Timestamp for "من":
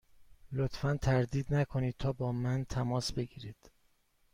2.31-2.65